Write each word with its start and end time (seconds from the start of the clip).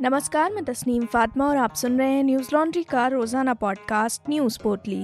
नमस्कार, 0.00 0.52
मैं 0.52 0.64
तस्नीम 0.64 1.06
फातिमा 1.06 1.48
और 1.48 1.56
आप 1.56 1.74
सुन 1.74 1.98
रहे 1.98 2.10
हैं 2.10 2.24
न्यूज़ 2.24 2.48
लॉन्ड्री 2.52 2.82
का 2.82 3.06
रोज़ाना 3.06 3.54
पॉडकास्ट 3.54 4.22
न्यूज़ 4.28 4.58
पोर्टली। 4.62 5.02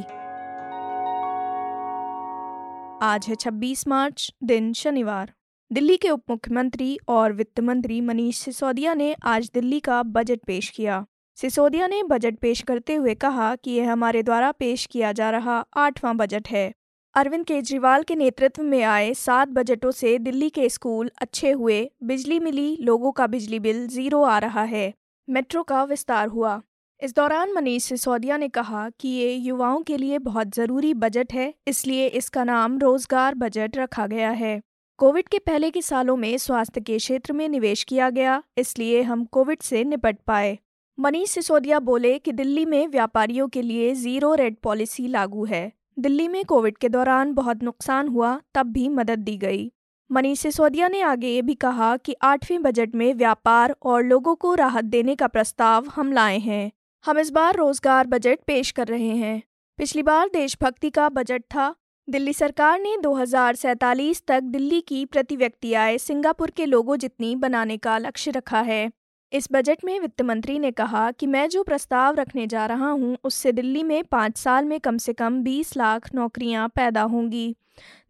आज 3.03 3.27
है 3.29 3.35
26 3.35 3.89
मार्च, 3.89 4.35
दिन 4.45 4.73
शनिवार। 4.73 5.33
दिल्ली 5.73 5.97
के 5.97 6.11
उप 6.11 6.23
मुख्यमंत्री 6.31 6.99
और 7.09 7.33
वित्त 7.33 7.61
मंत्री 7.61 8.01
मनीष 8.01 8.39
सिसोदिया 8.39 8.95
ने 8.95 9.17
आज 9.25 9.51
दिल्ली 9.55 9.81
का 9.81 10.03
बजट 10.03 10.41
पेश 10.47 10.71
किया। 10.71 11.07
सिसोदिया 11.37 11.87
ने 11.87 12.03
बजट 12.03 12.39
पेश 12.39 12.63
करते 12.63 12.95
हुए 12.95 13.15
कहा 13.15 13.57
कि 13.57 13.71
यह 13.71 13.93
हमारे 13.93 14.23
द्वारा 14.23 14.53
पेश 14.53 14.87
किया 14.87 15.13
जा 15.13 15.31
रहा 15.31 15.67
आठवां 15.77 16.17
बजट 16.17 16.49
है। 16.49 16.73
अरविंद 17.15 17.45
केजरीवाल 17.47 18.03
के 18.03 18.15
नेतृत्व 18.17 18.63
में 18.63 18.83
आए 18.83 19.13
सात 19.15 19.49
बजटों 19.49 19.91
से 19.91 20.19
दिल्ली 20.19 20.49
के 20.51 20.69
स्कूल 20.69 21.11
अच्छे 21.23 21.51
हुए, 21.51 21.91
बिजली 22.03 22.39
मिली, 22.41 22.77
लोगों 22.81 23.13
का 23.13 23.27
बिजली 23.27 23.59
बिल 23.61 23.87
ज़ीरो 23.89 24.23
आ 24.23 24.39
रहा 24.39 24.63
है, 24.63 24.93
मेट्रो 25.29 25.63
का 25.63 25.83
विस्तार 25.85 26.29
हुआ। 26.29 26.61
इस 27.01 27.15
दौरान 27.17 27.53
मनीष 27.53 27.85
सिसोदिया 27.85 28.37
ने 28.37 28.49
कहा 28.49 28.89
कि 29.01 29.09
ये 29.09 29.33
युवाओं 29.35 29.83
के 29.83 29.97
लिए 29.97 30.19
बहुत 30.21 30.55
ज़रूरी 30.55 30.93
बजट 30.95 31.33
है, 31.33 31.53
इसलिए 31.69 32.07
इसका 32.09 32.45
नाम 32.45 32.79
रोज़गार 32.79 33.35
बजट 33.35 33.77
रखा 33.77 34.07
गया 34.07 34.31
है। 34.33 34.61
कोविड 34.99 35.29
के 35.29 35.39
पहले 35.41 35.71
के 35.71 35.83
सालों 35.83 36.17
में 36.17 36.37
स्वास्थ्य 36.39 36.81
के 36.81 36.99
क्षेत्र 36.99 37.33
में 37.33 37.49
निवेश 37.49 37.85
किया 37.85 38.11
गया, 38.11 38.43
इसलिए 38.59 39.03
हम 39.03 39.25
कोविड 39.27 39.63
से 39.63 39.85
निपट 39.85 40.19
पाए। 40.27 40.59
मनीष 40.99 41.31
सिसोदिया 41.31 41.81
बोले 41.83 42.19
कि 42.19 42.33
दिल्ली 42.33 42.67
में 42.67 42.87
व्यापारियों 42.89 43.49
के 43.49 43.63
लिए 43.63 43.95
ज़ीरो 43.95 44.35
रेड 44.35 44.57
पॉलिसी 44.63 45.09
लागू 45.09 45.45
है। 45.45 45.65
दिल्ली 45.97 46.27
में 46.29 46.45
कोविड 46.45 46.77
के 46.79 46.89
दौरान 46.89 47.33
बहुत 47.35 47.63
नुकसान 47.63 48.09
हुआ, 48.09 48.39
तब 48.55 48.67
भी 48.67 48.89
मदद 48.89 49.19
दी 49.19 49.37
गई। 49.37 49.71
मनीष 50.11 50.39
सिसोदिया 50.39 50.89
ने 50.89 51.01
आगे 51.01 51.29
ये 51.29 51.43
भी 51.43 51.55
कहा 51.55 51.97
कि 51.97 52.15
आठवें 52.23 52.63
बजट 52.63 52.95
में 52.95 53.13
व्यापार 53.15 53.75
और 53.83 54.03
लोगों 54.05 54.35
को 54.35 54.55
राहत 54.55 54.85
देने 54.85 55.15
का 55.17 55.27
प्रस्ताव 55.27 55.89
हम 55.89 56.13
लाए 56.13 56.39
हैं। 56.39 56.71
हम 57.05 57.19
इस 57.19 57.31
बार 57.31 57.57
रोज़गार 57.57 58.07
बजट 58.07 58.41
पेश 58.47 58.71
कर 58.71 58.87
रहे 58.87 59.15
हैं। 59.17 59.43
पिछली 59.79 60.03
बार 60.03 60.29
देशभक्ति 60.29 60.91
का 60.91 61.09
बजट 61.09 61.43
था। 61.43 61.75
दिल्ली 62.09 62.33
सरकार 62.33 62.81
ने 62.81 62.97
दो 62.97 63.15
हज़ार 63.15 63.55
सैंतालीस 63.55 64.23
तक 64.29 64.41
दिल्ली 64.43 64.81
की 64.81 65.05
प्रति 65.05 65.37
व्यक्ति 65.37 65.73
आय 65.75 65.99
सिंगापुर 65.99 66.51
के 66.51 66.67
लोगों 66.67 66.97
जितनी 66.97 67.35
बनाने 67.37 67.77
का 67.77 67.99
लक्ष्य 67.99 68.31
रखा 68.31 68.61
है। 68.61 68.91
इस 69.33 69.49
बजट 69.53 69.79
में 69.85 69.99
वित्त 70.01 70.23
मंत्री 70.23 70.59
ने 70.59 70.71
कहा 70.71 71.11
कि 71.11 71.27
मैं 71.27 71.49
जो 71.49 71.63
प्रस्ताव 71.63 72.15
रखने 72.15 72.47
जा 72.47 72.67
रहा 72.67 72.91
हूँ, 72.91 73.17
उससे 73.25 73.53
दिल्ली 73.53 73.83
में 73.83 74.05
पाँच 74.05 74.37
साल 74.39 74.65
में 74.65 74.79
कम 74.81 74.99
से 74.99 75.13
कम 75.13 75.43
बीस 75.43 75.77
लाख 75.77 76.09
नौकरियाँ 76.15 76.69
पैदा 76.69 77.03
होंगी। 77.03 77.57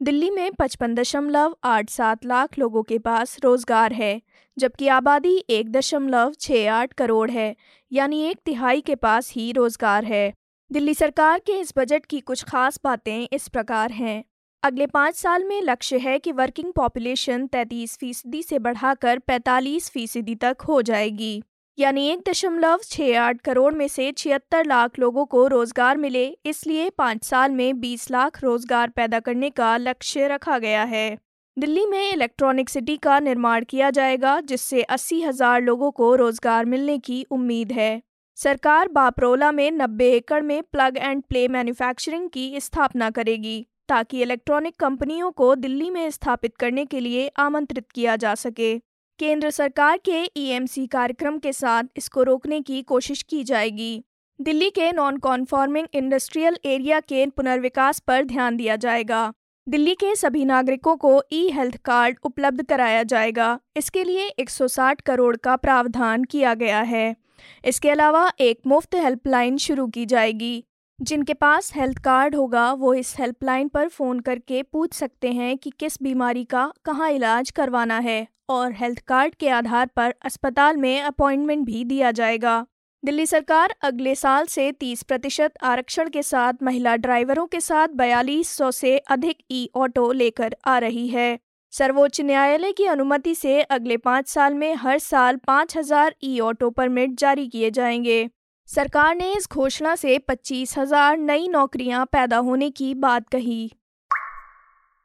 दिल्ली 0.02 0.30
में 0.30 0.50
पचपन 0.52 0.94
दशमलव 0.94 1.56
आठ 1.64 1.90
सात 1.90 2.24
लाख 2.24 2.58
लोगों 2.58 2.82
के 2.82 2.98
पास 2.98 3.36
रोज़गार 3.44 3.92
है, 3.92 4.20
जबकि 4.56 4.88
आबादी 4.88 5.36
एक 5.50 5.72
दशमलव 5.72 6.32
छः 6.40 6.70
आठ 6.72 6.92
करोड़ 6.92 7.30
है, 7.30 7.54
यानी 7.92 8.22
एक 8.22 8.40
तिहाई 8.44 8.80
के 8.80 8.94
पास 8.94 9.32
ही 9.32 9.50
रोज़गार 9.52 10.04
है। 10.04 10.32
दिल्ली 10.70 10.94
सरकार 10.94 11.38
के 11.38 11.52
इस 11.52 11.72
बजट 11.76 12.06
की 12.06 12.20
कुछ 12.20 12.44
खास 12.44 12.80
बातें 12.84 13.28
इस 13.32 13.48
प्रकार 13.48 13.92
हैं। 13.92 14.24
अगले 14.64 14.86
पाँच 14.86 15.14
साल 15.14 15.42
में 15.44 15.60
लक्ष्य 15.62 15.96
है 15.98 16.18
कि 16.18 16.32
वर्किंग 16.32 16.72
पॉपुलेशन 16.72 17.46
तैंतीस 17.46 17.96
फ़ीसदी 17.98 18.42
से 18.42 18.58
बढ़ाकर 18.58 19.18
पैंतालीस 19.18 19.88
फ़ीसदी 19.90 20.34
तक 20.34 20.62
हो 20.68 20.80
जाएगी। 20.82 21.42
यानी 21.78 22.06
एक 22.08 22.22
दशमलव 22.28 22.78
छः 22.82 23.18
आठ 23.20 23.40
करोड़ 23.40 23.72
में 23.74 23.86
से 23.88 24.10
छिहत्तर 24.12 24.64
लाख 24.66 24.98
लोगों 24.98 25.24
को 25.24 25.46
रोज़गार 25.46 25.96
मिले, 25.96 26.24
इसलिए 26.46 26.88
पाँच 26.90 27.24
साल 27.24 27.50
में 27.50 27.80
बीस 27.80 28.10
लाख 28.10 28.42
रोज़गार 28.42 28.88
पैदा 28.90 29.20
करने 29.20 29.50
का 29.50 29.76
लक्ष्य 29.76 30.28
रखा 30.28 30.58
गया 30.58 30.84
है। 30.84 31.18
दिल्ली 31.56 31.84
में 31.86 32.12
इलेक्ट्रॉनिक 32.12 32.70
सिटी 32.70 32.96
का 32.96 33.18
निर्माण 33.20 33.64
किया 33.64 33.90
जाएगा, 33.90 34.40
जिससे 34.40 34.82
अस्सी 34.82 35.20
हज़ार 35.22 35.60
लोगों 35.62 35.90
को 35.90 36.14
रोज़गार 36.14 36.64
मिलने 36.64 36.98
की 37.00 37.22
उम्मीद 37.30 37.72
है। 37.72 38.02
सरकार 38.38 38.88
बापरोला 38.88 39.52
में 39.52 39.70
नब्बे 39.72 40.10
एकड़ 40.12 40.42
में 40.42 40.62
प्लग 40.62 40.96
एंड 40.96 41.22
प्ले 41.22 41.46
मैन्युफैक्चरिंग 41.48 42.28
की 42.30 42.60
स्थापना 42.60 43.10
करेगी। 43.10 43.66
ताकि 43.88 44.22
इलेक्ट्रॉनिक 44.22 44.76
कंपनियों 44.76 45.30
को 45.30 45.54
दिल्ली 45.54 45.90
में 45.90 46.10
स्थापित 46.10 46.56
करने 46.56 46.84
के 46.84 47.00
लिए 47.00 47.30
आमंत्रित 47.36 47.90
किया 47.92 48.16
जा 48.16 48.34
सके। 48.34 48.78
केंद्र 49.18 49.50
सरकार 49.50 49.98
के 50.08 50.22
ईएमसी 50.36 50.86
कार्यक्रम 50.86 51.38
के 51.38 51.52
साथ 51.52 51.84
इसको 51.96 52.22
रोकने 52.22 52.60
की 52.60 52.82
कोशिश 52.82 53.22
की 53.22 53.44
जाएगी। 53.44 54.04
दिल्ली 54.40 54.70
के 54.70 54.92
नॉन 54.92 55.16
कॉन्फॉर्मिंग 55.16 55.86
इंडस्ट्रियल 55.94 56.58
एरिया 56.64 57.00
के 57.00 57.26
पुनर्विकास 57.26 58.00
पर 58.00 58.24
ध्यान 58.24 58.56
दिया 58.56 58.76
जाएगा। 58.76 59.32
दिल्ली 59.68 59.94
के 59.94 60.14
सभी 60.16 60.44
नागरिकों 60.44 60.96
को 60.96 61.22
ई 61.32 61.50
हेल्थ 61.50 61.76
कार्ड 61.76 62.16
उपलब्ध 62.22 62.62
कराया 62.62 63.02
जाएगा। 63.02 63.58
इसके 63.76 64.04
लिए 64.04 64.28
160 64.28 65.00
करोड़ 65.00 65.36
का 65.36 65.56
प्रावधान 65.56 66.24
किया 66.24 66.54
गया 66.54 66.80
है। 66.80 67.16
इसके 67.64 67.90
अलावा 67.90 68.32
एक 68.40 68.60
मुफ़्त 68.66 68.94
हेल्पलाइन 68.94 69.56
शुरू 69.56 69.86
की 69.86 70.06
जाएगी। 70.06 70.64
जिनके 70.98 71.34
पास 71.34 71.72
हेल्थ 71.76 71.98
कार्ड 71.98 72.34
होगा, 72.34 72.72
वो 72.72 72.92
इस 72.94 73.14
हेल्पलाइन 73.18 73.68
पर 73.68 73.88
फ़ोन 73.88 74.20
करके 74.20 74.62
पूछ 74.62 74.92
सकते 74.94 75.32
हैं 75.32 75.56
कि 75.58 75.70
किस 75.70 76.02
बीमारी 76.02 76.44
का 76.44 76.72
कहाँ 76.84 77.10
इलाज 77.10 77.50
करवाना 77.50 77.98
है 77.98 78.26
और 78.48 78.72
हेल्थ 78.72 78.98
कार्ड 78.98 79.34
के 79.34 79.48
आधार 79.48 79.86
पर 79.86 80.14
अस्पताल 80.24 80.76
में 80.76 81.00
अपॉइंटमेंट 81.02 81.64
भी 81.66 81.84
दिया 81.84 82.10
जाएगा। 82.10 82.64
दिल्ली 83.02 83.26
सरकार 83.26 83.74
अगले 83.82 84.14
साल 84.14 84.46
से 84.46 84.70
30 84.72 85.02
प्रतिशत 85.02 85.52
आरक्षण 85.62 86.08
के 86.08 86.22
साथ 86.22 86.62
महिला 86.62 86.94
ड्राइवरों 86.96 87.46
के 87.46 87.60
साथ 87.60 87.88
बयालीस 87.88 88.48
सौ 88.48 88.70
से 88.70 88.96
अधिक 88.98 89.42
ई 89.50 89.68
ऑटो 89.74 90.10
लेकर 90.12 90.56
आ 90.66 90.78
रही 90.78 91.06
है। 91.08 91.38
सर्वोच्च 91.72 92.20
न्यायालय 92.20 92.72
की 92.72 92.84
अनुमति 92.84 93.34
से 93.34 93.60
अगले 93.62 93.96
पाँच 93.96 94.28
साल 94.28 94.54
में 94.54 94.74
हर 94.74 94.98
साल 94.98 95.36
पाँच 95.36 95.76
हज़ार 95.76 96.14
ई 96.24 96.38
ऑटो 96.40 96.70
परमिट 96.70 97.18
जारी 97.18 97.46
किए 97.48 97.70
जाएँगे। 97.70 98.28
सरकार 98.68 99.14
ने 99.14 99.32
इस 99.32 99.46
घोषणा 99.52 99.94
से 99.96 100.18
पच्चीस 100.18 100.76
हज़ार 100.78 101.16
नई 101.18 101.48
नौकरियाँ 101.48 102.04
पैदा 102.06 102.36
होने 102.36 102.68
की 102.70 102.94
बात 102.94 103.28
कही। 103.28 103.70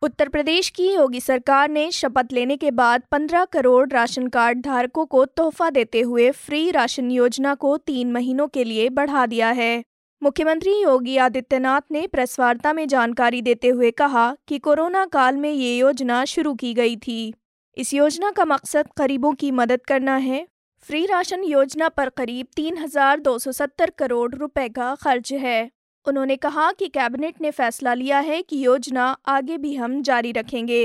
उत्तर 0.02 0.30
प्रदेश 0.30 0.70
की 0.70 0.88
योगी 0.94 1.20
सरकार 1.20 1.70
ने 1.70 1.90
शपथ 1.92 2.34
लेने 2.34 2.58
के 2.58 2.72
बाद 2.72 3.03
15 3.12 3.46
करोड़ 3.46 3.90
राशन 3.90 4.28
कार्ड 4.28 4.62
धारकों 4.62 5.06
को 5.06 5.25
तोहफा 5.25 5.70
देते 5.70 6.02
हुए 6.02 6.30
फ्री 6.31 6.70
राशन 6.72 7.12
योजना 7.12 7.56
को 7.56 7.78
तीन 7.78 8.12
महीनों 8.12 8.47
के 8.47 8.64
लिए 8.64 8.90
बढ़ा 8.90 9.25
दिया 9.25 9.50
है। 9.52 9.84
मुख्यमंत्री 10.22 10.81
योगी 10.81 11.18
आदित्यनाथ 11.18 11.81
ने 11.91 12.08
प्रेस 12.08 12.40
वार्ता 12.40 12.74
में 12.74 12.88
जानकारी 12.88 13.41
देते 13.41 13.68
हुए 13.68 13.91
कहा 13.91 14.36
कि 14.47 14.59
कोरोना 14.59 15.06
काल 15.06 15.38
में 15.38 15.52
ये 15.52 15.78
योजना 15.78 16.24
शुरू 16.26 16.53
की 16.53 16.74
गई 16.74 16.96
थी। 16.97 17.34
इस 17.78 17.94
योजना 17.94 18.31
का 18.31 18.46
मकसद 18.46 18.88
गरीबों 18.97 19.34
की 19.34 19.52
मदद 19.52 19.81
करना 19.81 20.16
है 20.16 20.47
फ्री 20.84 21.06
राशन 21.06 21.44
योजना 21.44 21.88
पर 21.90 22.09
करीब 22.09 22.47
तीन 22.56 22.78
हज़ार 22.78 23.19
दो 23.19 23.38
सौ 23.40 23.51
सत्तर 23.51 23.90
करोड़ 23.90 24.35
रुपए 24.35 24.67
का 24.69 24.94
खर्च 24.95 25.31
है। 25.34 25.69
उन्होंने 26.06 26.35
कहा 26.35 26.72
कि 26.72 26.88
कैबिनेट 26.88 27.41
ने 27.41 27.50
फैसला 27.51 27.94
लिया 27.94 28.19
है 28.19 28.41
कि 28.41 28.63
योजना 28.66 29.06
आगे 29.28 29.57
भी 29.57 29.73
हम 29.75 30.01
जारी 30.01 30.31
रखेंगे। 30.31 30.81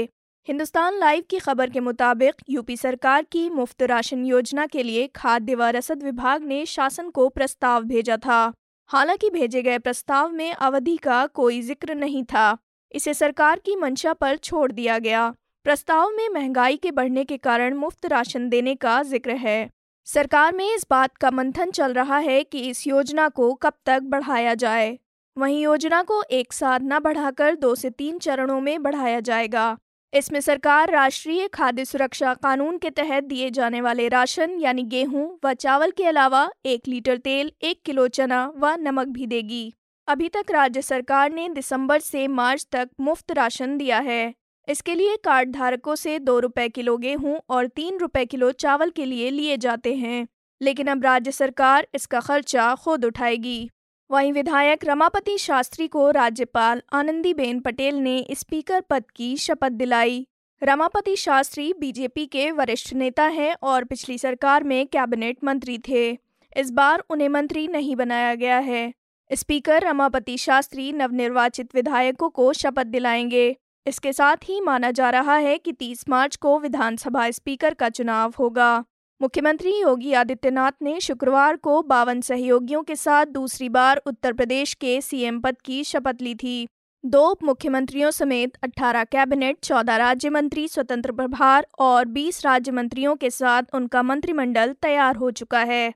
हिंदुस्तान 0.49 0.99
लाइव 0.99 1.25
की 1.31 1.39
खबर 1.39 1.71
के 1.71 1.81
मुताबिक, 1.81 2.35
यूपी 2.51 2.77
सरकार 2.77 3.23
की 3.33 3.49
मुफ़्त 3.51 3.83
राशन 3.83 4.25
योजना 4.27 4.67
के 4.67 4.83
लिए 4.83 5.07
खाद्य 5.07 5.55
व 5.55 5.69
रसद 5.69 6.03
विभाग 6.03 6.43
ने 6.43 6.65
शासन 6.67 7.09
को 7.11 7.29
प्रस्ताव 7.29 7.85
भेजा 7.85 8.17
था। 8.17 8.53
हालाँकि 8.91 9.31
भेजे 9.31 9.63
गए 9.63 9.79
प्रस्ताव 9.79 10.33
में 10.33 10.53
अवधि 10.53 10.97
का 10.97 11.25
कोई 11.35 11.61
ज़िक्र 11.63 11.95
नहीं 11.95 12.23
था। 12.25 12.57
इसे 12.95 13.15
सरकार 13.15 13.59
की 13.59 13.77
मंशा 13.77 14.13
पर 14.13 14.37
छोड़ 14.39 14.71
दिया 14.73 14.99
गया। 14.99 15.29
प्रस्ताव 15.67 16.11
में 16.11 16.29
महँगाई 16.29 16.77
के 16.77 16.91
बढ़ने 16.91 17.25
के 17.25 17.37
कारण 17.39 17.75
मुफ़्त 17.77 18.07
राशन 18.07 18.49
देने 18.49 18.75
का 18.75 19.03
ज़िक्र 19.05 19.37
है। 19.37 19.71
सरकार 20.07 20.55
में 20.55 20.75
इस 20.75 20.85
बात 20.91 21.17
का 21.17 21.31
मंथन 21.31 21.71
चल 21.71 21.93
रहा 21.93 22.17
है 22.19 22.43
कि 22.45 22.59
इस 22.61 22.87
योजना 22.87 23.29
को 23.29 23.53
कब 23.55 23.73
तक 23.87 24.03
बढ़ाया 24.03 24.55
जाए। 24.55 24.99
वहीं 25.37 25.63
योजना 25.63 26.03
को 26.03 26.23
एक 26.23 26.53
साथ 26.53 26.81
न 26.83 26.99
बढ़ाकर 26.99 27.55
दो 27.55 27.75
से 27.75 27.91
तीन 27.91 28.19
चरणों 28.19 28.61
में 28.61 28.83
बढ़ाया 28.83 29.21
जाएगा। 29.21 29.77
इसमें 30.13 30.41
सरकार 30.41 30.91
राष्ट्रीय 30.91 31.49
खाद्य 31.49 31.85
सुरक्षा 31.85 32.35
कानून 32.35 32.79
के 32.79 32.91
तहत 32.91 33.25
दिए 33.25 33.51
जाने 33.51 33.81
वाले 33.81 34.09
राशन 34.09 34.59
यानी 34.61 34.83
गेहूँ 34.83 35.39
व 35.45 35.53
चावल 35.53 35.91
के 35.91 36.05
अलावा 36.05 36.49
एक 36.67 36.89
लीटर 36.89 37.17
तेल, 37.17 37.53
एक 37.63 37.83
किलो 37.85 38.09
चना 38.09 38.47
व 38.57 38.75
नमक 38.81 39.07
भी 39.07 39.27
देगी। 39.27 39.73
अभी 40.09 40.29
तक 40.29 40.51
राज्य 40.51 40.83
सरकार 40.83 41.33
ने 41.33 41.49
दिसंबर 41.49 41.99
से 41.99 42.29
मार्च 42.29 42.67
तक 42.73 42.91
मुफ़्त 43.01 43.33
राशन 43.33 43.77
दिया 43.79 43.99
है। 43.99 44.35
इसके 44.69 44.95
लिए 44.95 45.17
कार्ड 45.17 45.51
धारकों 45.51 45.95
से 45.95 46.19
दो 46.19 46.39
रुपए 46.39 46.69
किलो 46.69 46.97
गेहूँ 46.97 47.41
और 47.51 47.67
तीन 47.67 47.99
रुपए 47.99 48.25
किलो 48.25 48.51
चावल 48.51 48.91
के 48.91 49.05
लिए 49.05 49.31
लिए 49.31 49.57
जाते 49.57 49.95
हैं, 49.95 50.27
लेकिन 50.61 50.87
अब 50.87 51.05
राज्य 51.05 51.33
सरकार 51.33 51.87
इसका 51.95 52.21
खर्चा 52.21 52.75
खुद 52.75 53.05
उठाएगी। 53.05 53.71
वहीं 54.11 54.33
विधायक 54.33 54.85
रमापति 54.85 55.39
शास्त्री 55.39 55.89
को 55.89 56.11
राज्यपाल 56.11 56.83
आनंदीबेन 56.93 57.61
पटेल 57.61 57.95
ने 57.95 58.27
स्पीकर 58.33 58.81
पद 58.81 59.05
की 59.17 59.37
शपथ 59.37 59.73
दिलाई। 59.73 60.27
रमापति 60.63 61.17
शास्त्री 61.17 61.73
बीजेपी 61.73 62.27
के 62.27 62.51
वरिष्ठ 62.51 62.93
नेता 62.95 63.25
हैं 63.25 63.55
और 63.63 63.85
पिछली 63.85 64.19
सरकार 64.19 64.65
में 64.65 64.87
कैबिनेट 64.87 65.45
मंत्री 65.45 65.79
थे। 65.79 66.11
इस 66.57 66.71
बार 66.71 67.05
उन्हें 67.11 67.29
मंत्री 67.29 67.67
नहीं 67.69 67.97
बनाया 67.97 68.35
गया 68.35 68.59
है। 68.59 68.93
स्पीकर 69.31 69.83
रमापति 69.83 70.37
शास्त्री 70.39 70.93
नवनिर्वाचित 70.93 71.75
विधायकों 71.75 72.31
को 72.31 72.53
शपथ 72.53 72.87
दिलाएँगे। 72.87 73.57
इसके 73.87 74.13
साथ 74.13 74.37
ही 74.37 74.61
माना 74.61 74.91
जा 74.91 75.11
रहा 75.11 75.37
है 75.37 75.59
कि 75.59 75.73
30 75.73 76.09
मार्च 76.09 76.37
को 76.37 76.59
विधानसभा 76.61 77.31
स्पीकर 77.31 77.75
का 77.75 77.89
चुनाव 77.89 78.35
होगा। 78.39 78.85
मुख्यमंत्री 79.23 79.81
योगी 79.81 80.13
आदित्यनाथ 80.13 80.73
ने 80.83 81.01
शुक्रवार 81.01 81.57
को 81.57 81.83
बावन 81.83 82.21
सहयोगियों 82.21 82.83
के 82.83 82.97
साथ 82.97 83.27
दूसरी 83.27 83.69
बार 83.69 83.97
उत्तर 83.97 84.33
प्रदेश 84.33 84.75
के 84.75 85.01
सीएम 85.01 85.41
पद 85.41 85.57
की 85.65 85.85
शपथ 85.85 86.17
ली 86.21 86.35
थी। 86.35 86.69
दो 87.07 87.29
उप 87.29 87.45
मुख्यमंत्रियों 87.45 88.11
समेत 88.11 88.57
18 88.63 89.05
कैबिनेट 89.05 89.59
14 89.65 89.97
राज्य 89.97 90.31
मंत्री, 90.31 90.69
स्वतंत्र 90.69 91.13
प्रभार 91.13 91.67
और 91.79 92.05
20 92.05 92.45
राज्य 92.47 92.73
मंत्रियों 92.73 93.17
के 93.17 93.31
साथ 93.31 93.63
उनका 93.75 94.03
मंत्रिमंडल 94.03 94.73
तैयार 94.83 95.17
हो 95.17 95.31
चुका 95.31 95.61
है। 95.61 95.95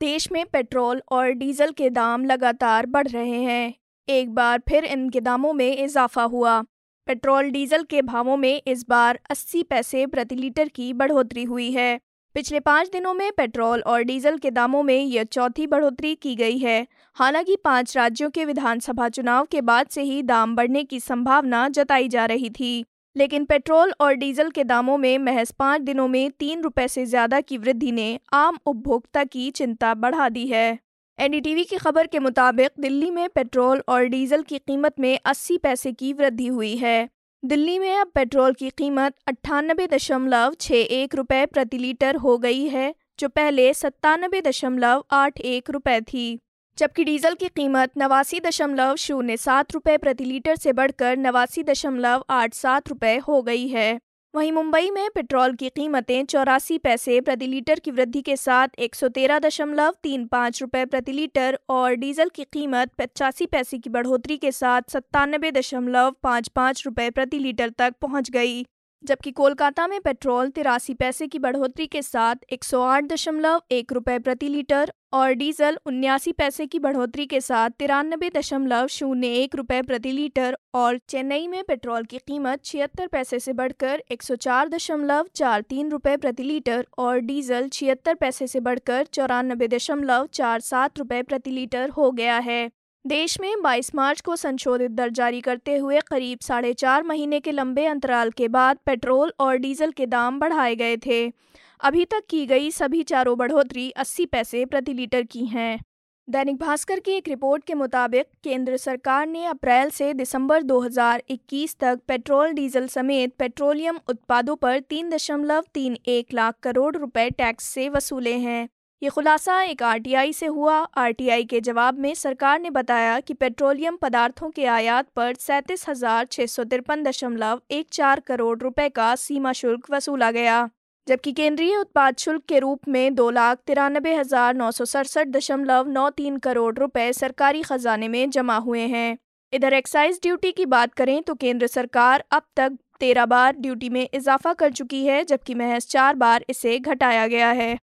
देश 0.00 0.32
में 0.32 0.46
पेट्रोल 0.46 1.02
और 1.08 1.30
डीजल 1.30 1.70
के 1.70 1.90
दाम 1.90 2.24
लगातार 2.24 2.86
बढ़ 2.86 3.08
रहे 3.08 3.42
हैं। 3.42 3.79
एक 4.10 4.34
बार 4.34 4.62
फिर 4.68 4.84
इनके 4.84 5.20
दामों 5.20 5.52
में 5.52 5.76
इजाफा 5.76 6.22
हुआ। 6.22 6.60
पेट्रोल 7.06 7.50
डीजल 7.50 7.82
के 7.82 8.02
भावों 8.02 8.36
में 8.36 8.62
इस 8.66 8.84
बार 8.88 9.18
80 9.30 9.62
पैसे 9.62 10.06
प्रति 10.06 10.34
लीटर 10.34 10.68
की 10.68 10.92
बढ़ोतरी 10.92 11.44
हुई 11.44 11.70
है। 11.70 12.00
पिछले 12.34 12.60
पाँच 12.60 12.90
दिनों 12.90 13.14
में 13.14 13.30
पेट्रोल 13.32 13.80
और 13.80 14.02
डीजल 14.02 14.36
के 14.38 14.50
दामों 14.50 14.82
में 14.82 15.02
यह 15.04 15.24
चौथी 15.24 15.66
बढ़ोतरी 15.66 16.14
की 16.14 16.34
गई 16.36 16.58
है। 16.58 16.86
हालाँकि 17.16 17.56
पाँच 17.56 17.96
राज्यों 17.96 18.30
के 18.30 18.44
विधानसभा 18.44 19.08
चुनाव 19.08 19.46
के 19.46 19.60
बाद 19.60 19.86
से 19.86 20.02
ही 20.02 20.22
दाम 20.22 20.54
बढ़ने 20.56 20.84
की 20.84 21.00
संभावना 21.00 21.68
जताई 21.68 22.08
जा 22.08 22.26
रही 22.26 22.50
थी। 22.50 22.84
लेकिन 23.16 23.44
पेट्रोल 23.44 23.92
और 24.00 24.14
डीजल 24.14 24.50
के 24.50 24.64
दामों 24.64 24.98
में 24.98 25.18
महज 25.18 25.52
पाँच 25.52 25.80
दिनों 25.80 26.08
में 26.08 26.30
तीन 26.30 26.62
रुपये 26.62 26.88
से 26.88 27.06
ज़्यादा 27.06 27.40
की 27.40 27.58
वृद्धि 27.58 27.92
ने 27.92 28.18
आम 28.32 28.58
उपभोक्ता 28.66 29.24
की 29.24 29.50
चिंता 29.50 29.94
बढ़ा 29.94 30.28
दी 30.28 30.46
है। 30.46 30.78
एनडीटीवी 31.20 31.64
की 31.64 31.76
खबर 31.76 32.06
के 32.06 32.18
मुताबिक 32.18 32.70
दिल्ली 32.80 33.10
में 33.10 33.28
पेट्रोल 33.28 33.82
और 33.88 34.04
डीजल 34.04 34.42
की 34.42 34.58
कीमत 34.58 35.00
में 35.00 35.18
80 35.26 35.56
पैसे 35.58 35.92
की 35.92 36.12
वृद्धि 36.12 36.46
हुई 36.46 36.76
है। 36.76 37.08
दिल्ली 37.44 37.78
में 37.78 37.96
अब 37.96 38.10
पेट्रोल 38.14 38.52
की 38.52 38.70
कीमत 38.70 39.14
अट्ठानबे 39.28 39.86
दशमलव 39.86 40.54
छः 40.60 40.74
एक 40.74 41.14
रुपये 41.14 41.46
प्रति 41.46 41.78
लीटर 41.78 42.16
हो 42.16 42.38
गई 42.38 42.66
है, 42.68 42.94
जो 43.18 43.28
पहले 43.28 43.74
सत्तानबे 43.74 44.40
दशमलव 44.40 45.04
आठ 45.10 45.40
एक 45.40 45.70
रुपये 45.70 46.00
थी। 46.00 46.38
जबकि 46.78 47.04
डीजल 47.04 47.34
की 47.34 47.48
कीमत 47.48 47.90
नवासी 47.98 48.40
दशमलव 48.40 48.96
शून्य 48.96 49.36
सात 49.36 49.72
रुपये 49.72 49.98
प्रति 49.98 50.24
लीटर 50.24 50.56
से 50.56 50.72
बढ़कर 50.72 51.16
नवासी 51.16 51.62
दशमलव 51.62 52.24
आठ 52.30 52.54
सात 52.54 52.88
रुपये 52.88 53.18
हो 53.18 53.42
गई 53.42 53.68
है। 53.68 54.00
वहीं 54.34 54.50
मुंबई 54.52 54.90
में 54.90 55.08
पेट्रोल 55.10 55.54
की 55.54 55.68
कीमतें 55.68 56.24
चौरासी 56.24 56.76
पैसे 56.78 57.20
प्रति 57.20 57.46
लीटर 57.46 57.78
की 57.78 57.90
वृद्धि 57.90 58.20
के 58.22 58.36
साथ 58.36 58.78
एक 58.78 58.94
सौ 58.94 59.08
तेरह 59.08 59.38
दशमलव 59.38 59.94
तीन 60.02 60.26
पाँच 60.26 60.60
रुपये 60.62 60.84
प्रति 60.86 61.12
लीटर 61.12 61.58
और 61.68 61.94
डीजल 61.94 62.28
की 62.28 62.44
कीमत 62.44 62.92
पचासी 62.98 63.46
पैसे 63.46 63.78
की 63.78 63.90
बढ़ोतरी 63.90 64.36
के 64.36 64.52
साथ 64.52 64.90
सत्तानबे 64.92 65.50
दशमलव 65.50 66.14
पाँच 66.22 66.48
पाँच 66.48 66.82
रुपये 66.86 67.10
प्रति 67.10 67.38
लीटर 67.38 67.70
तक 67.70 67.94
पहुँच 68.00 68.30
गई। 68.30 68.62
जबकि 69.02 69.30
कोलकाता 69.30 69.86
में 69.86 70.00
पेट्रोल 70.00 70.48
तिरासी 70.48 70.94
पैसे 70.94 71.26
की 71.26 71.38
बढ़ोतरी 71.38 71.86
के 71.86 72.00
साथ 72.02 72.44
एक 72.52 72.64
सौ 72.64 72.80
आठ 72.82 73.04
दशमलव 73.04 73.60
एक 73.72 73.92
रुपये 73.92 74.18
प्रति 74.18 74.48
लीटर 74.48 74.92
और 75.12 75.32
डीजल 75.32 75.78
उन्यासी 75.86 76.32
पैसे 76.32 76.66
की 76.66 76.78
बढ़ोतरी 76.78 77.26
के 77.26 77.40
साथ 77.40 77.70
तिरानबे 77.70 78.30
दशमलव 78.30 78.86
शून्य 78.86 79.28
एक 79.34 79.54
रुपये 79.54 79.80
प्रति 79.82 80.12
लीटर 80.12 80.56
और 80.74 80.98
चेन्नई 81.08 81.46
में 81.48 81.62
पेट्रोल 81.64 82.04
की 82.04 82.18
कीमत 82.18 82.64
छिहत्तर 82.64 83.06
पैसे 83.06 83.38
से 83.38 83.52
बढ़कर 83.52 84.02
एक 84.12 84.22
सौ 84.22 84.36
चार 84.36 84.68
दशमलव 84.68 85.28
चार 85.34 85.60
तीन 85.60 85.90
रुपये 85.90 86.16
प्रति 86.16 86.42
लीटर 86.42 86.86
और 86.98 87.18
डीजल 87.20 87.68
छिहत्तर 87.68 88.14
पैसे 88.14 88.46
से 88.46 88.60
बढ़कर 88.60 89.06
चौरानबे 89.12 89.68
दशमलव 89.68 90.28
चार 90.32 90.60
सात 90.60 90.98
रुपये 90.98 91.22
प्रति 91.22 91.50
लीटर 91.50 91.88
हो 91.88 92.10
गया 92.10 92.38
है। 92.38 92.70
देश 93.06 93.40
में 93.40 93.54
22 93.56 93.94
मार्च 93.94 94.20
को 94.20 94.36
संशोधित 94.36 94.90
दर 94.90 95.10
जारी 95.10 95.40
करते 95.40 95.76
हुए 95.76 96.00
करीब 96.00 96.38
साढ़े 96.38 96.72
चार 96.72 97.02
महीने 97.02 97.40
के 97.40 97.52
लंबे 97.52 97.86
अंतराल 97.86 98.30
के 98.30 98.48
बाद 98.48 98.78
पेट्रोल 98.86 99.32
और 99.40 99.56
डीजल 99.56 99.90
के 99.90 100.06
दाम 100.06 100.38
बढ़ाए 100.40 100.74
गए 100.74 100.96
थे। 100.96 101.32
अभी 101.80 102.04
तक 102.04 102.24
की 102.30 102.46
गई 102.46 102.70
सभी 102.70 103.02
चारों 103.02 103.38
बढ़ोतरी 103.38 103.90
80 103.90 104.26
पैसे 104.26 104.64
प्रति 104.64 104.92
लीटर 104.92 105.22
की 105.22 105.44
हैं। 105.44 105.80
दैनिक 106.28 106.56
भास्कर 106.56 107.00
की 107.00 107.12
एक 107.12 107.28
रिपोर्ट 107.28 107.64
के 107.64 107.74
मुताबिक 107.74 108.26
केंद्र 108.44 108.76
सरकार 108.76 109.26
ने 109.26 109.44
अप्रैल 109.44 109.90
से 109.90 110.12
दिसंबर 110.14 110.62
2021 110.62 111.76
तक 111.80 112.00
पेट्रोल, 112.08 112.52
डीजल 112.52 112.86
समेत 112.86 113.34
पेट्रोलियम 113.38 113.98
उत्पादों 114.08 114.56
पर 114.56 114.80
तीन 114.80 115.10
दशमलव 115.10 115.64
तीन 115.74 115.96
एक 116.06 116.34
लाख 116.34 116.54
करोड़ 116.62 116.96
रुपए 116.96 117.30
टैक्स 117.30 117.64
से 117.64 117.88
वसूले 117.88 118.34
हैं। 118.34 118.68
ये 119.02 119.10
खुलासा 119.10 119.60
एक 119.62 119.82
आरटीआई 119.82 120.32
से 120.32 120.46
हुआ। 120.46 120.74
आरटीआई 120.98 121.44
के 121.44 121.60
जवाब 121.60 121.98
में 121.98 122.14
सरकार 122.14 122.58
ने 122.60 122.70
बताया 122.70 123.18
कि 123.20 123.34
पेट्रोलियम 123.34 123.96
पदार्थों 123.96 124.50
के 124.50 124.66
आयात 124.68 125.06
पर 125.16 125.34
सैंतीस 125.36 125.88
हज़ार 125.88 126.26
छः 126.26 126.46
सौ 126.46 126.64
तिरपन 126.64 127.02
दशमलव 127.02 127.60
एक 127.70 127.86
चार 127.92 128.20
करोड़ 128.20 128.58
रुपए 128.58 128.88
का 128.90 129.14
सीमा 129.16 129.52
शुल्क 129.52 129.90
वसूला 129.90 130.30
गया, 130.30 130.68
जबकि 131.06 131.32
केंद्रीय 131.32 131.76
उत्पाद 131.76 132.16
शुल्क 132.18 132.44
के 132.48 132.58
रूप 132.58 132.88
में 132.88 133.14
दो 133.14 133.30
लाख 133.30 133.58
तिरानबे 133.66 134.14
हज़ार 134.14 134.54
नौ 134.54 134.70
सौ 134.72 134.84
सड़सठ 134.86 135.28
दशमलव 135.30 135.88
नौ 135.88 136.08
तीन 136.12 136.38
करोड़ 136.40 136.74
रुपए 136.76 137.12
सरकारी 137.14 137.62
खजाने 137.64 138.08
में 138.08 138.30
जमा 138.30 138.56
हुए 138.60 138.86
हैं। 138.88 139.18
इधर 139.52 139.72
एक्साइज 139.74 140.20
ड्यूटी 140.22 140.52
की 140.52 140.66
बात 140.68 140.94
करें 140.94 141.22
तो 141.22 141.34
केंद्र 141.36 141.66
सरकार 141.68 142.24
अब 142.32 142.42
तक 142.56 142.78
तेरह 143.00 143.26
बार 143.28 143.56
ड्यूटी 143.56 143.88
में 143.90 144.08
इजाफा 144.14 144.52
कर 144.54 144.72
चुकी 144.72 145.06
है, 145.06 145.24
जबकि 145.24 145.54
महज 145.56 145.86
चार 145.88 146.14
बार 146.16 146.44
इसे 146.50 146.78
घटाया 146.78 147.26
गया 147.28 147.50
है। 147.52 147.76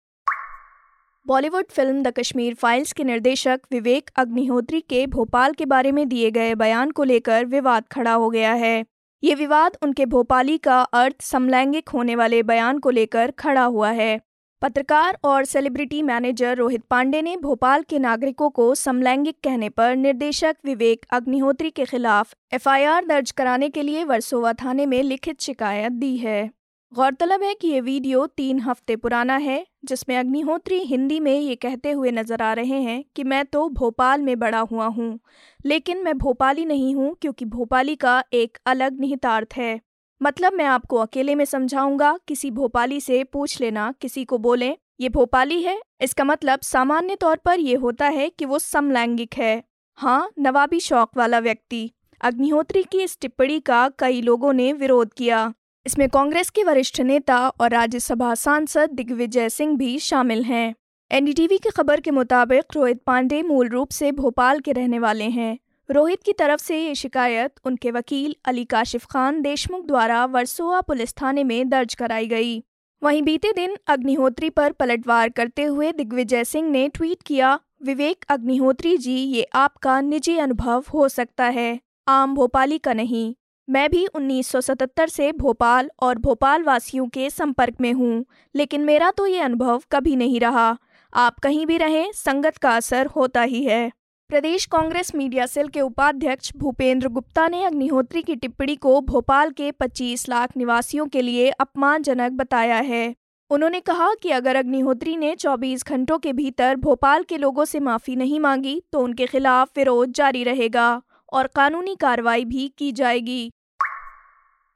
Bollywood 1.27 1.65
film 1.71 2.01
the 2.03 2.07
Kashmir 2.07 2.53
files 2.53 2.91
के 2.93 3.03
निर्देशक 3.03 3.61
विवेक 3.71 4.09
अग्निहोत्री 4.15 4.79
के 4.81 5.05
भोपाल 5.07 5.53
के 5.53 5.65
बारे 5.65 5.91
में 5.91 6.07
दिए 6.07 6.29
गए 6.31 6.53
बयान 6.55 6.91
को 6.91 7.03
लेकर 7.03 7.45
विवाद 7.45 7.83
खड़ा 7.91 8.13
हो 8.13 8.29
गया 8.29 8.51
है। 8.53 8.85
ये 9.23 9.35
विवाद 9.35 9.77
उनके 9.83 10.05
भोपाली 10.05 10.57
का 10.57 10.81
अर्थ 10.93 11.21
समलैंगिक 11.21 11.89
होने 11.89 12.15
वाले 12.15 12.41
बयान 12.43 12.79
को 12.79 12.89
लेकर 12.89 13.31
खड़ा 13.31 13.63
हुआ 13.63 13.89
है। 13.91 14.19
पत्रकार 14.61 15.17
और 15.23 15.45
सेलिब्रिटी 15.45 16.01
मैनेजर 16.01 16.57
रोहित 16.57 16.83
पांडे 16.89 17.21
ने 17.21 17.35
भोपाल 17.37 17.83
के 17.83 17.99
नागरिकों 17.99 18.49
को 18.49 18.73
समलैंगिक 18.75 19.37
कहने 19.43 19.69
पर 19.69 19.95
निर्देशक 19.95 20.55
विवेक 20.65 21.05
अग्निहोत्री 21.11 21.69
के 21.69 21.85
खिलाफ 21.85 22.35
एफआईआर 22.53 23.05
दर्ज 23.05 23.31
कराने 23.31 23.69
के 23.69 23.81
लिए 23.81 24.03
वर्सोवा 24.03 24.53
थाने 24.53 24.85
में 24.85 25.01
लिखित 25.03 25.41
शिकायत 25.41 25.91
दी 25.91 26.15
है। 26.17 26.49
गौरतलब 26.95 27.41
है 27.43 27.53
कि 27.53 27.67
ये 27.67 27.79
वीडियो 27.81 28.25
तीन 28.27 28.59
हफ़्ते 28.59 28.95
पुराना 28.95 29.35
है, 29.37 29.65
जिसमें 29.85 30.15
अग्निहोत्री 30.17 30.77
हिंदी 30.81 31.19
में 31.19 31.39
ये 31.39 31.55
कहते 31.55 31.91
हुए 31.91 32.11
नज़र 32.11 32.41
आ 32.41 32.51
रहे 32.53 32.79
हैं 32.81 33.03
कि 33.15 33.23
मैं 33.23 33.43
तो 33.45 33.67
भोपाल 33.69 34.21
में 34.21 34.37
बड़ा 34.39 34.59
हुआ 34.61 34.85
हूँ, 34.87 35.19
लेकिन 35.65 36.03
मैं 36.03 36.17
भोपाली 36.17 36.65
नहीं 36.65 36.93
हूँ 36.95 37.15
क्योंकि 37.21 37.45
भोपाली 37.47 37.95
का 37.95 38.23
एक 38.33 38.57
अलग 38.65 38.99
निहितार्थ 38.99 39.55
है। 39.55 39.79
मतलब 40.21 40.53
मैं 40.53 40.65
आपको 40.65 40.97
अकेले 40.97 41.35
में 41.35 41.43
समझाऊँगा, 41.45 42.17
किसी 42.27 42.51
भोपाली 42.51 43.01
से 43.01 43.23
पूछ 43.23 43.59
लेना, 43.61 43.93
किसी 44.01 44.23
को 44.25 44.37
बोलें, 44.37 44.75
ये 44.99 45.09
भोपाली 45.09 45.61
है? 45.61 45.79
इसका 46.01 46.23
मतलब 46.23 46.61
सामान्य 46.61 47.15
तौर 47.15 47.41
पर 47.45 47.59
यह 47.59 47.79
होता 47.79 48.07
है 48.09 48.29
कि 48.29 48.45
वो 48.45 48.59
समलैंगिक 48.59 49.33
है। 49.33 49.63
हाँ 49.97 50.29
नवाबी 50.39 50.79
शौक 50.79 51.17
वाला 51.17 51.39
व्यक्ति। 51.41 51.89
अग्निहोत्री 52.21 52.83
की 52.83 53.03
इस 53.03 53.17
टिप्पणी 53.21 53.59
का 53.61 53.87
कई 53.99 54.21
लोगों 54.21 54.53
ने 54.53 54.71
विरोध 54.73 55.13
किया। 55.13 55.53
इसमें 55.85 56.07
कांग्रेस 56.09 56.49
के 56.49 56.63
वरिष्ठ 56.63 56.99
नेता 57.01 57.37
और 57.49 57.69
राज्यसभा 57.69 58.33
सांसद 58.35 58.89
दिग्विजय 58.89 59.49
सिंह 59.49 59.77
भी 59.77 59.99
शामिल 59.99 60.43
हैं। 60.43 60.75
एनडीटीवी 61.11 61.57
की 61.57 61.69
खबर 61.69 61.99
के 61.99 62.11
मुताबिक 62.11 62.63
रोहित 62.75 63.01
पांडे 63.05 63.41
मूल 63.43 63.67
रूप 63.67 63.89
से 63.89 64.11
भोपाल 64.11 64.59
के 64.59 64.71
रहने 64.71 64.99
वाले 64.99 65.23
हैं। 65.23 65.57
रोहित 65.89 66.23
की 66.23 66.33
तरफ़ 66.33 66.61
से 66.61 66.79
ये 66.87 66.95
शिकायत 66.95 67.53
उनके 67.63 67.91
वकील 67.91 68.35
अली 68.45 68.65
काशिफ 68.65 69.05
खान 69.05 69.41
देशमुख 69.41 69.85
द्वारा 69.85 70.25
वर्सोवा 70.25 70.81
पुलिस 70.81 71.13
थाने 71.13 71.43
में 71.43 71.69
दर्ज 71.69 71.93
कराई 71.93 72.27
गई। 72.27 72.63
वहीं 73.03 73.21
बीते 73.21 73.51
दिन 73.51 73.77
अग्निहोत्री 73.87 74.49
पर 74.49 74.71
पलटवार 74.71 75.29
करते 75.29 75.63
हुए 75.63 75.91
दिग्विजय 75.91 76.43
सिंह 76.43 76.69
ने 76.69 76.87
ट्वीट 76.87 77.23
किया, 77.25 77.59
विवेक 77.83 78.25
अग्निहोत्री 78.29 78.97
जी, 78.97 79.15
ये 79.15 79.47
आपका 79.55 80.01
निजी 80.01 80.37
अनुभव 80.37 80.83
हो 80.93 81.09
सकता 81.09 81.45
है। 81.45 81.79
आम 82.07 82.35
भोपाली 82.35 82.77
का 82.77 82.93
नहीं। 82.93 83.33
मैं 83.67 83.89
भी 83.89 84.05
1977 84.07 85.09
से 85.09 85.31
भोपाल 85.31 85.89
और 85.99 86.17
भोपाल 86.17 86.63
वासियों 86.63 87.07
के 87.07 87.29
संपर्क 87.29 87.75
में 87.81 87.91
हूँ, 87.93 88.25
लेकिन 88.55 88.81
मेरा 88.81 89.09
तो 89.11 89.25
ये 89.27 89.39
अनुभव 89.39 89.81
कभी 89.91 90.15
नहीं 90.15 90.39
रहा। 90.39 90.77
आप 91.13 91.39
कहीं 91.39 91.65
भी 91.65 91.77
रहें, 91.77 92.11
संगत 92.11 92.57
का 92.57 92.75
असर 92.75 93.05
होता 93.05 93.41
ही 93.41 93.63
है। 93.63 93.91
प्रदेश 94.29 94.65
कांग्रेस 94.65 95.13
मीडिया 95.15 95.45
सेल 95.45 95.67
के 95.67 95.81
उपाध्यक्ष 95.81 96.51
भूपेंद्र 96.57 97.07
गुप्ता 97.07 97.47
ने 97.47 97.63
अग्निहोत्री 97.63 98.21
की 98.21 98.35
टिप्पणी 98.35 98.75
को 98.75 98.99
भोपाल 99.01 99.51
के 99.51 99.71
25 99.71 100.27
लाख 100.29 100.55
निवासियों 100.57 101.07
के 101.07 101.21
लिए 101.21 101.49
अपमानजनक 101.49 102.31
बताया 102.31 102.77
है। 102.77 103.13
उन्होंने 103.51 103.79
कहा 103.79 104.13
कि 104.13 104.31
अगर 104.31 104.55
अग्निहोत्री 104.55 105.17
ने 105.17 105.35
24 105.35 105.83
घंटों 105.83 106.17
के 106.19 106.33
भीतर 106.33 106.75
भोपाल 106.75 107.23
के 107.23 107.37
लोगों 107.37 107.65
से 107.65 107.79
माफ़ी 107.79 108.15
नहीं 108.15 108.39
मांगी 108.39 108.81
तो 108.91 108.99
उनके 108.99 109.25
खिलाफ 109.25 109.77
विरोध 109.77 110.11
जारी 110.11 110.43
रहेगा 110.43 111.01
और 111.33 111.47
कानूनी 111.47 111.95
कार्रवाई 111.95 112.45
भी 112.45 112.67
की 112.77 112.91
जाएगी। 112.91 113.51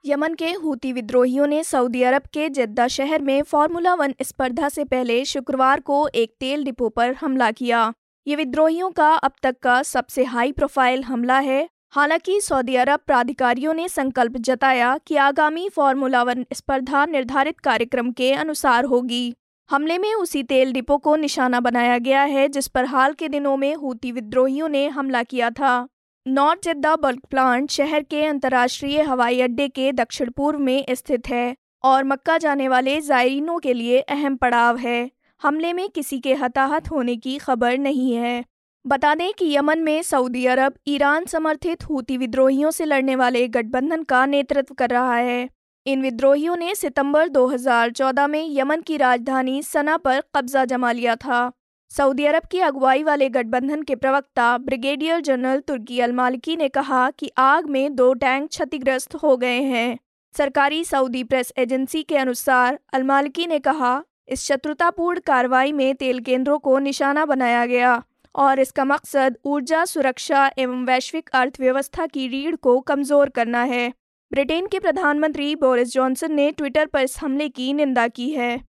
यमन 0.05 0.33
के 0.33 0.51
हूती 0.53 0.93
विद्रोहियों 0.93 1.47
ने 1.47 1.63
सऊदी 1.63 2.03
अरब 2.03 2.21
के 2.21 2.49
जद्दा 2.49 2.87
शहर 2.87 3.21
में 3.21 3.41
फार्मूला 3.43 3.93
वन 3.93 4.13
स्पर्धा 4.21 4.69
से 4.69 4.83
पहले 4.83 5.25
शुक्रवार 5.25 5.79
को 5.79 6.07
एक 6.07 6.33
तेल 6.39 6.63
डिपो 6.63 6.89
पर 6.89 7.13
हमला 7.13 7.51
किया। 7.51 7.93
ये 8.27 8.35
विद्रोहियों 8.35 8.89
का 8.91 9.09
अब 9.13 9.31
तक 9.43 9.55
का 9.59 9.83
सबसे 9.83 10.23
हाई 10.23 10.51
प्रोफ़ाइल 10.51 11.03
हमला 11.03 11.39
है। 11.39 11.69
हालाँकि 11.89 12.41
सऊदी 12.41 12.75
अरब 12.75 12.99
प्राधिकारियों 13.07 13.73
ने 13.73 13.89
संकल्प 13.89 14.37
जताया 14.37 14.97
कि 15.07 15.15
आगामी 15.15 15.69
फार्मूला 15.69 16.23
वन 16.23 16.45
स्पर्धा 16.53 17.05
निर्धारित 17.05 17.59
कार्यक्रम 17.59 18.11
के 18.11 18.31
अनुसार 18.31 18.85
होगी। 18.85 19.35
हमले 19.69 19.97
में 19.97 20.13
उसी 20.13 20.43
तेल 20.43 20.73
डिपो 20.73 20.97
को 20.97 21.15
निशाना 21.15 21.59
बनाया 21.59 21.97
गया 21.97 22.23
है 22.23 22.47
जिस 22.49 22.67
पर 22.67 22.85
हाल 22.85 23.13
के 23.13 23.29
दिनों 23.29 23.57
में 23.57 23.75
हूती 23.75 24.11
विद्रोहियों 24.11 24.69
ने 24.69 24.87
हमला 24.87 25.23
किया 25.23 25.49
था। 25.49 25.87
नॉर्थ 26.29 26.63
जिद्दा 26.63 26.95
बल्क 26.95 27.25
प्लांट 27.29 27.69
शहर 27.69 28.03
के 28.03 28.25
अंतर्राष्ट्रीय 28.25 29.01
हवाई 29.01 29.41
अड्डे 29.41 29.67
के 29.67 29.91
दक्षिण 29.91 30.29
पूर्व 30.29 30.59
में 30.59 30.85
स्थित 30.91 31.27
है 31.27 31.55
और 31.83 32.03
मक्का 32.03 32.37
जाने 32.37 32.67
वाले 32.67 33.01
जायरीनों 33.01 33.59
के 33.59 33.73
लिए 33.73 33.99
अहम 33.99 34.35
पड़ाव 34.35 34.77
है। 34.77 35.11
हमले 35.41 35.73
में 35.73 35.89
किसी 35.89 36.19
के 36.19 36.33
हताहत 36.33 36.91
होने 36.91 37.15
की 37.15 37.37
खबर 37.37 37.77
नहीं 37.77 38.13
है। 38.13 38.45
बता 38.87 39.15
दें 39.15 39.33
कि 39.33 39.55
यमन 39.55 39.79
में 39.79 40.01
सऊदी 40.01 40.45
अरब, 40.45 40.73
ईरान 40.87 41.25
समर्थित 41.25 41.89
हूती 41.89 42.17
विद्रोहियों 42.17 42.71
से 42.71 42.85
लड़ने 42.85 43.15
वाले 43.15 43.47
गठबंधन 43.47 44.03
का 44.03 44.25
नेतृत्व 44.25 44.73
कर 44.73 44.89
रहा 44.89 45.15
है। 45.15 45.49
इन 45.85 46.01
विद्रोहियों 46.01 46.55
ने 46.55 46.75
सितंबर 46.75 47.27
2014 47.27 48.27
में 48.27 48.47
यमन 48.49 48.81
की 48.81 48.97
राजधानी 48.97 49.63
सना 49.63 49.97
पर 49.97 50.23
कब्जा 50.35 50.65
जमा 50.65 50.91
लिया 50.91 51.15
था। 51.15 51.51
सऊदी 51.91 52.25
अरब 52.25 52.43
की 52.51 52.59
अगुवाई 52.59 53.03
वाले 53.03 53.29
गठबंधन 53.29 53.81
के 53.81 53.95
प्रवक्ता 53.95 54.57
ब्रिगेडियर 54.57 55.21
जनरल 55.21 55.59
तुर्की 55.59 55.99
अलमालिकी 55.99 56.55
ने 56.55 56.67
कहा 56.69 57.09
कि 57.11 57.29
आग 57.37 57.69
में 57.69 57.95
दो 57.95 58.13
टैंक 58.13 58.49
क्षतिग्रस्त 58.49 59.15
हो 59.15 59.35
गए 59.37 59.61
हैं। 59.61 59.97
सरकारी 60.35 60.83
सऊदी 60.83 61.23
प्रेस 61.23 61.51
एजेंसी 61.57 62.03
के 62.03 62.17
अनुसार 62.17 62.79
अलमालिकी 62.93 63.47
ने 63.47 63.59
कहा, 63.59 64.03
इस 64.27 64.43
शत्रुतापूर्ण 64.43 65.19
कार्रवाई 65.19 65.71
में 65.71 65.95
तेल 65.95 66.19
केंद्रों 66.19 66.59
को 66.59 66.77
निशाना 66.79 67.25
बनाया 67.25 67.65
गया 67.65 68.01
और 68.35 68.59
इसका 68.59 68.85
मकसद 68.85 69.37
ऊर्जा 69.45 69.83
सुरक्षा 69.85 70.49
एवं 70.57 70.85
वैश्विक 70.85 71.29
अर्थव्यवस्था 71.33 72.05
की 72.05 72.27
रीढ़ 72.27 72.55
को 72.55 72.79
कमज़ोर 72.81 73.29
करना 73.29 73.63
है। 73.63 73.91
ब्रिटेन 74.31 74.67
के 74.67 74.79
प्रधानमंत्री 74.79 75.55
बोरिस 75.55 75.93
जॉनसन 75.93 76.33
ने 76.33 76.51
ट्विटर 76.51 76.85
पर 76.85 77.01
इस 77.01 77.19
हमले 77.19 77.49
की 77.49 77.71
निंदा 77.73 78.07
की 78.07 78.29
है। 78.29 78.68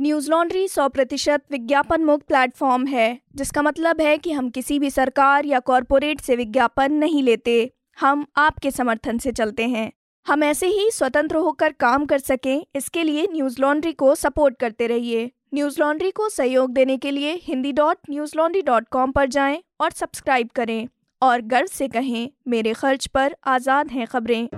न्यूज़ 0.00 0.30
लॉन्ड्री 0.30 0.68
सौ 0.68 0.88
प्रतिशत 0.88 1.42
विज्ञापन 1.50 2.04
मुक्त 2.04 2.26
प्लेटफॉर्म 2.26 2.86
है, 2.86 3.18
जिसका 3.36 3.62
मतलब 3.62 4.00
है 4.00 4.18
कि 4.18 4.32
हम 4.32 4.50
किसी 4.50 4.78
भी 4.78 4.90
सरकार 4.90 5.44
या 5.44 5.60
कॉरपोरेट 5.60 6.20
से 6.20 6.36
विज्ञापन 6.36 6.92
नहीं 6.92 7.22
लेते। 7.22 7.72
हम 8.00 8.26
आपके 8.36 8.70
समर्थन 8.70 9.18
से 9.18 9.32
चलते 9.32 9.66
हैं। 9.66 9.92
हम 10.26 10.44
ऐसे 10.44 10.66
ही 10.66 10.90
स्वतंत्र 10.90 11.36
होकर 11.36 11.72
काम 11.72 12.04
कर 12.06 12.18
सकें, 12.18 12.66
इसके 12.76 13.02
लिए 13.02 13.26
न्यूज़ 13.32 13.60
लॉन्ड्री 13.60 13.92
को 13.92 14.14
सपोर्ट 14.14 14.58
करते 14.60 14.86
रहिए। 14.86 15.30
न्यूज़ 15.54 15.80
लॉन्ड्री 15.80 16.10
को 16.10 16.28
सहयोग 16.28 16.70
देने 16.70 16.96
के 16.96 17.10
लिए 17.10 17.32
Hindi 17.42 17.72
dot 17.72 17.98
Newslaundry 18.36 18.62
dot 18.62 18.88
com 18.88 19.10
पर 19.10 19.28
जाएँ 19.28 19.62
और 19.80 19.90
सब्सक्राइब 19.90 20.48
करें। 20.54 20.88
और 21.22 21.40
गर्व 21.40 21.66
से 21.66 21.88
कहें, 21.88 22.30
मेरे 22.48 22.72
खर्च 22.72 23.06
पर 23.06 23.36
आज़ाद 23.44 23.90
हैं 23.90 24.06
खबरें। 24.06 24.48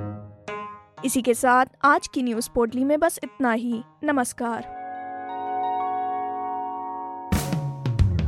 इसी 1.05 1.23
के 1.23 1.35
साथ 1.35 1.67
आज 1.85 2.09
की 2.09 2.23
न्यूज़ 2.23 2.51
पोर्टली 2.55 2.85
में 2.85 2.99
बस 3.01 3.21
इतना 3.25 3.53
ही। 3.53 3.83
नमस्कार। 4.05 4.78